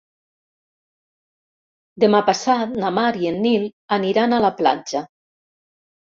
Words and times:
Demà 2.03 2.21
passat 2.29 2.73
na 2.83 2.89
Mar 2.95 3.11
i 3.25 3.29
en 3.33 3.37
Nil 3.43 3.67
aniran 3.99 4.33
a 4.33 4.41
la 4.47 4.51
platja. 4.63 5.03